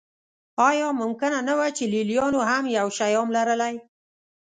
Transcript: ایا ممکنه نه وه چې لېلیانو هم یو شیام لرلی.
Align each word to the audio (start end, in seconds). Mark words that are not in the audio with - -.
ایا 0.69 0.87
ممکنه 1.01 1.39
نه 1.47 1.53
وه 1.57 1.67
چې 1.77 1.83
لېلیانو 1.93 2.41
هم 2.49 2.63
یو 2.77 2.87
شیام 2.97 3.27
لرلی. 3.37 3.75